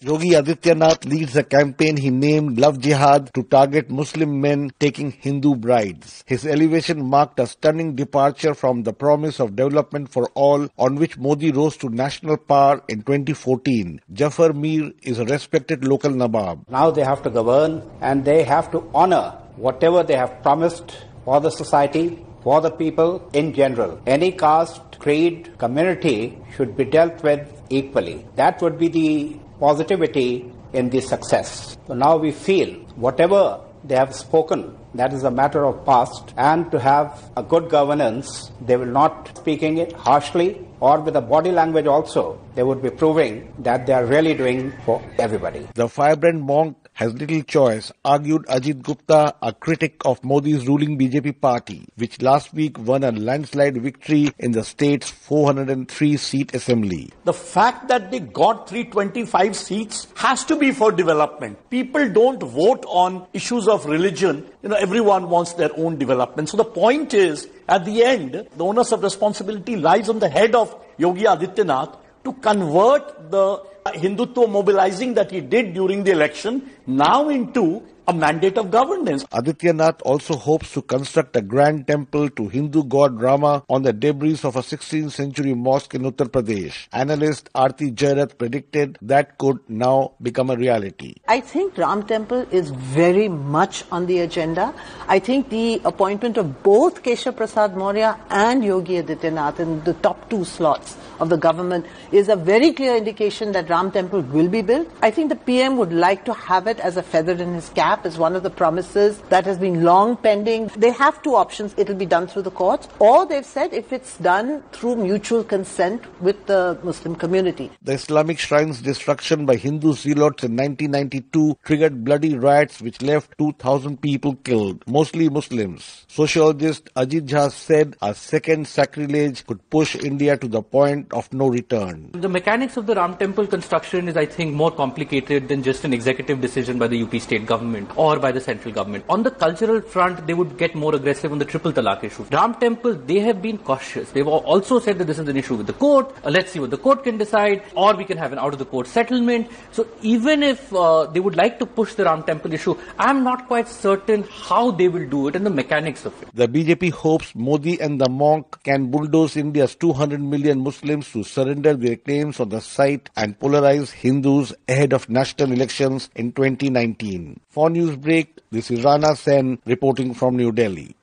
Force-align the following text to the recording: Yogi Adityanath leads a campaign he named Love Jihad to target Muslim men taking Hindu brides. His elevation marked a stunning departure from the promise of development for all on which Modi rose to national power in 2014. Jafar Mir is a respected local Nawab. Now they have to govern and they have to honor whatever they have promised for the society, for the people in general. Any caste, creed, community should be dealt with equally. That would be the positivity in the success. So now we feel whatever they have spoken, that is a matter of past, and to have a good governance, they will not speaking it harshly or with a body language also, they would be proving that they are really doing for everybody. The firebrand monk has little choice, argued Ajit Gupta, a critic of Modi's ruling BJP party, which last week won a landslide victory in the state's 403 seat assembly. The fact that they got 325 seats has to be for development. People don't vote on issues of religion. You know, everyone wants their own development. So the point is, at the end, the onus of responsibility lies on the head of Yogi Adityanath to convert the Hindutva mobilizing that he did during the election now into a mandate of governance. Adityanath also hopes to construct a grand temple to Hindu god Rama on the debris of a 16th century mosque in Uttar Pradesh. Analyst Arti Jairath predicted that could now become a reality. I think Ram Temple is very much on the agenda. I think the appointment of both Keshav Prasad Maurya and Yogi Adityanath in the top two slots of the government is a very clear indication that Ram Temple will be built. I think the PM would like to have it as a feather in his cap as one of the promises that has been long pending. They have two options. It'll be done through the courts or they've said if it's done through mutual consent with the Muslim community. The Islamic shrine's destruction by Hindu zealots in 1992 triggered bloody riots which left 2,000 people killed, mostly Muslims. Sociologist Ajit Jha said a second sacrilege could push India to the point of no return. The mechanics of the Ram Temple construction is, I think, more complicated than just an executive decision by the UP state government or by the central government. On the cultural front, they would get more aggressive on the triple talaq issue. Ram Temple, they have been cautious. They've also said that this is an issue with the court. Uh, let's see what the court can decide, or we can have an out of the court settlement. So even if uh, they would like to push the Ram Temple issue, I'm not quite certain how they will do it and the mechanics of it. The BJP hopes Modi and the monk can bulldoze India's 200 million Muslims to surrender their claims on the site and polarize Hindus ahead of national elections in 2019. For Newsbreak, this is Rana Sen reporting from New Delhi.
Yogi 0.00 0.32
Adityanath 0.32 1.06
leads 1.06 1.34
a 1.36 1.42
campaign 1.42 1.96
he 1.96 2.10
named 2.10 2.58
Love 2.60 2.78
Jihad 2.80 3.32
to 3.32 3.42
target 3.44 3.88
Muslim 3.88 4.42
men 4.42 4.70
taking 4.78 5.10
Hindu 5.10 5.54
brides. 5.54 6.22
His 6.26 6.44
elevation 6.46 7.02
marked 7.02 7.40
a 7.40 7.46
stunning 7.46 7.94
departure 7.96 8.52
from 8.52 8.82
the 8.82 8.92
promise 8.92 9.40
of 9.40 9.56
development 9.56 10.10
for 10.10 10.28
all 10.34 10.68
on 10.76 10.96
which 10.96 11.16
Modi 11.16 11.50
rose 11.50 11.78
to 11.78 11.88
national 11.88 12.36
power 12.36 12.82
in 12.88 13.04
2014. 13.04 14.02
Jafar 14.12 14.52
Mir 14.52 14.92
is 15.00 15.18
a 15.18 15.24
respected 15.24 15.82
local 15.82 16.10
Nawab. 16.10 16.68
Now 16.68 16.90
they 16.90 17.02
have 17.02 17.22
to 17.22 17.30
govern 17.30 17.82
and 18.02 18.22
they 18.22 18.44
have 18.44 18.70
to 18.72 18.90
honor 18.94 19.38
whatever 19.56 20.02
they 20.02 20.16
have 20.16 20.42
promised 20.42 20.94
for 21.24 21.40
the 21.40 21.48
society, 21.50 22.22
for 22.42 22.60
the 22.60 22.70
people 22.70 23.26
in 23.32 23.54
general. 23.54 23.98
Any 24.06 24.32
caste, 24.32 24.98
creed, 24.98 25.56
community 25.56 26.36
should 26.54 26.76
be 26.76 26.84
dealt 26.84 27.22
with 27.22 27.48
equally. 27.70 28.26
That 28.36 28.60
would 28.60 28.78
be 28.78 28.88
the 28.88 29.38
positivity 29.58 30.52
in 30.72 30.90
the 30.90 31.00
success. 31.00 31.76
So 31.86 31.94
now 31.94 32.16
we 32.16 32.32
feel 32.32 32.74
whatever 32.96 33.60
they 33.84 33.94
have 33.94 34.14
spoken, 34.14 34.76
that 34.94 35.12
is 35.12 35.24
a 35.24 35.30
matter 35.30 35.64
of 35.64 35.84
past, 35.84 36.34
and 36.36 36.70
to 36.72 36.78
have 36.80 37.30
a 37.36 37.42
good 37.42 37.68
governance, 37.68 38.50
they 38.60 38.76
will 38.76 38.86
not 38.86 39.36
speaking 39.38 39.78
it 39.78 39.92
harshly 39.92 40.66
or 40.80 41.00
with 41.00 41.16
a 41.16 41.20
body 41.20 41.52
language 41.52 41.86
also, 41.86 42.38
they 42.54 42.62
would 42.62 42.82
be 42.82 42.90
proving 42.90 43.52
that 43.60 43.86
they 43.86 43.92
are 43.92 44.04
really 44.04 44.34
doing 44.34 44.72
for 44.84 45.02
everybody. 45.18 45.66
The 45.74 45.88
firebrand 45.88 46.42
monk 46.42 46.76
has 46.96 47.12
little 47.12 47.42
choice, 47.42 47.92
argued 48.06 48.46
Ajit 48.46 48.80
Gupta, 48.82 49.34
a 49.42 49.52
critic 49.52 50.00
of 50.06 50.24
Modi's 50.24 50.66
ruling 50.66 50.98
BJP 50.98 51.42
party, 51.42 51.86
which 51.96 52.22
last 52.22 52.54
week 52.54 52.78
won 52.78 53.04
a 53.04 53.12
landslide 53.12 53.76
victory 53.82 54.30
in 54.38 54.52
the 54.52 54.64
state's 54.64 55.10
403 55.10 56.16
seat 56.16 56.54
assembly. 56.54 57.10
The 57.24 57.34
fact 57.34 57.88
that 57.88 58.10
they 58.10 58.20
got 58.20 58.70
325 58.70 59.54
seats 59.54 60.08
has 60.14 60.42
to 60.46 60.56
be 60.56 60.72
for 60.72 60.90
development. 60.90 61.68
People 61.68 62.08
don't 62.08 62.42
vote 62.42 62.86
on 62.88 63.26
issues 63.34 63.68
of 63.68 63.84
religion. 63.84 64.46
You 64.62 64.70
know, 64.70 64.76
everyone 64.76 65.28
wants 65.28 65.52
their 65.52 65.70
own 65.76 65.98
development. 65.98 66.48
So 66.48 66.56
the 66.56 66.64
point 66.64 67.12
is, 67.12 67.46
at 67.68 67.84
the 67.84 68.04
end, 68.04 68.32
the 68.56 68.64
onus 68.64 68.92
of 68.92 69.02
responsibility 69.02 69.76
lies 69.76 70.08
on 70.08 70.18
the 70.18 70.30
head 70.30 70.54
of 70.54 70.74
Yogi 70.96 71.24
Adityanath 71.24 71.98
to 72.24 72.32
convert 72.32 73.30
the 73.30 73.62
Hindutva 73.92 74.50
mobilizing 74.50 75.14
that 75.14 75.30
he 75.30 75.40
did 75.40 75.74
during 75.74 76.02
the 76.04 76.10
election 76.10 76.70
now 76.86 77.28
into 77.28 77.82
a 78.08 78.12
mandate 78.12 78.56
of 78.56 78.70
governance. 78.70 79.24
Adityanath 79.24 80.00
also 80.04 80.36
hopes 80.36 80.72
to 80.72 80.82
construct 80.82 81.34
a 81.36 81.42
grand 81.42 81.86
temple 81.88 82.28
to 82.30 82.48
Hindu 82.48 82.84
god 82.84 83.20
Rama 83.20 83.64
on 83.68 83.82
the 83.82 83.92
debris 83.92 84.38
of 84.44 84.54
a 84.56 84.60
16th 84.60 85.10
century 85.12 85.54
mosque 85.54 85.94
in 85.94 86.02
Uttar 86.02 86.28
Pradesh. 86.28 86.86
Analyst 86.92 87.50
Arti 87.54 87.90
Jairath 87.90 88.38
predicted 88.38 88.98
that 89.02 89.38
could 89.38 89.58
now 89.68 90.12
become 90.22 90.50
a 90.50 90.56
reality. 90.56 91.14
I 91.26 91.40
think 91.40 91.76
Ram 91.78 92.04
Temple 92.04 92.46
is 92.50 92.70
very 92.70 93.28
much 93.28 93.84
on 93.90 94.06
the 94.06 94.20
agenda. 94.20 94.72
I 95.08 95.18
think 95.18 95.48
the 95.50 95.80
appointment 95.84 96.36
of 96.36 96.62
both 96.62 97.02
Keshav 97.02 97.36
Prasad 97.36 97.76
Maurya 97.76 98.18
and 98.30 98.64
Yogi 98.64 99.02
Adityanath 99.02 99.58
in 99.58 99.82
the 99.84 99.94
top 99.94 100.30
two 100.30 100.44
slots 100.44 100.96
of 101.18 101.28
the 101.28 101.36
government 101.36 101.86
is 102.12 102.28
a 102.28 102.36
very 102.36 102.72
clear 102.72 102.96
indication 102.96 103.52
that 103.52 103.68
Ram 103.68 103.90
Temple 103.90 104.20
will 104.20 104.48
be 104.48 104.62
built. 104.62 104.88
I 105.02 105.10
think 105.10 105.28
the 105.30 105.36
PM 105.36 105.76
would 105.78 105.92
like 105.92 106.24
to 106.26 106.34
have 106.34 106.66
it 106.66 106.78
as 106.80 106.96
a 106.96 107.02
feather 107.02 107.32
in 107.32 107.54
his 107.54 107.68
cap 107.70 107.95
as 108.04 108.18
one 108.18 108.36
of 108.36 108.42
the 108.42 108.50
promises 108.50 109.18
that 109.28 109.44
has 109.46 109.58
been 109.58 109.84
long 109.84 110.16
pending. 110.16 110.66
They 110.76 110.90
have 110.90 111.22
two 111.22 111.34
options. 111.34 111.74
It'll 111.76 111.94
be 111.94 112.06
done 112.06 112.26
through 112.26 112.42
the 112.42 112.50
courts 112.50 112.88
or 112.98 113.26
they've 113.26 113.46
said 113.46 113.72
if 113.72 113.92
it's 113.92 114.18
done 114.18 114.62
through 114.72 114.96
mutual 114.96 115.44
consent 115.44 116.02
with 116.20 116.46
the 116.46 116.78
Muslim 116.82 117.14
community. 117.16 117.70
The 117.82 117.92
Islamic 117.92 118.38
shrine's 118.38 118.82
destruction 118.82 119.46
by 119.46 119.56
Hindu 119.56 119.92
zealots 119.94 120.42
in 120.44 120.56
1992 120.56 121.58
triggered 121.64 122.04
bloody 122.04 122.36
riots 122.36 122.80
which 122.80 123.00
left 123.02 123.36
2,000 123.38 124.00
people 124.02 124.34
killed, 124.36 124.82
mostly 124.86 125.28
Muslims. 125.28 126.04
Sociologist 126.08 126.90
Ajit 126.94 127.26
Jha 127.28 127.50
said 127.52 127.96
a 128.02 128.14
second 128.14 128.66
sacrilege 128.66 129.46
could 129.46 129.68
push 129.70 129.94
India 129.94 130.36
to 130.36 130.48
the 130.48 130.62
point 130.62 131.12
of 131.12 131.32
no 131.32 131.48
return. 131.48 132.10
The 132.12 132.28
mechanics 132.28 132.76
of 132.76 132.86
the 132.86 132.94
Ram 132.94 133.16
Temple 133.16 133.46
construction 133.46 134.08
is, 134.08 134.16
I 134.16 134.26
think, 134.26 134.54
more 134.54 134.70
complicated 134.70 135.48
than 135.48 135.62
just 135.62 135.84
an 135.84 135.92
executive 135.92 136.40
decision 136.40 136.78
by 136.78 136.88
the 136.88 137.02
UP 137.02 137.14
state 137.20 137.46
government 137.46 137.85
or 137.96 138.18
by 138.18 138.32
the 138.32 138.40
central 138.40 138.72
government. 138.72 139.04
On 139.08 139.22
the 139.22 139.30
cultural 139.30 139.80
front, 139.80 140.26
they 140.26 140.34
would 140.34 140.56
get 140.58 140.74
more 140.74 140.94
aggressive 140.94 141.32
on 141.32 141.38
the 141.38 141.44
triple 141.44 141.72
talaq 141.72 142.04
issue. 142.04 142.24
Ram 142.32 142.54
Temple, 142.54 142.94
they 142.94 143.20
have 143.20 143.42
been 143.42 143.58
cautious. 143.58 144.10
They've 144.10 144.26
also 144.26 144.78
said 144.78 144.98
that 144.98 145.04
this 145.04 145.18
is 145.18 145.28
an 145.28 145.36
issue 145.36 145.54
with 145.54 145.66
the 145.66 145.72
court. 145.72 146.14
Uh, 146.24 146.30
let's 146.30 146.52
see 146.52 146.60
what 146.60 146.70
the 146.70 146.78
court 146.78 147.04
can 147.04 147.18
decide, 147.18 147.62
or 147.74 147.94
we 147.94 148.04
can 148.04 148.18
have 148.18 148.32
an 148.32 148.38
out 148.38 148.52
of 148.52 148.58
the 148.58 148.64
court 148.64 148.86
settlement. 148.86 149.48
So 149.72 149.86
even 150.02 150.42
if 150.42 150.72
uh, 150.74 151.06
they 151.06 151.20
would 151.20 151.36
like 151.36 151.58
to 151.58 151.66
push 151.66 151.94
the 151.94 152.04
Ram 152.04 152.22
Temple 152.22 152.52
issue, 152.52 152.76
I'm 152.98 153.22
not 153.22 153.46
quite 153.46 153.68
certain 153.68 154.24
how 154.24 154.70
they 154.70 154.88
will 154.88 155.08
do 155.08 155.28
it 155.28 155.36
and 155.36 155.44
the 155.44 155.50
mechanics 155.50 156.04
of 156.04 156.20
it. 156.22 156.28
The 156.34 156.48
BJP 156.48 156.92
hopes 156.92 157.34
Modi 157.34 157.80
and 157.80 158.00
the 158.00 158.08
monk 158.08 158.62
can 158.62 158.90
bulldoze 158.90 159.36
India's 159.36 159.74
200 159.74 160.20
million 160.20 160.60
Muslims 160.60 161.10
to 161.12 161.22
surrender 161.22 161.74
their 161.74 161.96
claims 161.96 162.40
on 162.40 162.48
the 162.48 162.60
site 162.60 163.10
and 163.16 163.38
polarize 163.38 163.90
Hindus 163.90 164.54
ahead 164.68 164.92
of 164.92 165.08
national 165.08 165.52
elections 165.52 166.10
in 166.14 166.32
2019. 166.32 167.40
For 167.48 167.70
Newsbreak, 167.76 168.28
this 168.50 168.70
is 168.70 168.82
Rana 168.82 169.14
Sen 169.14 169.58
reporting 169.66 170.14
from 170.14 170.38
New 170.38 170.50
Delhi. 170.50 170.96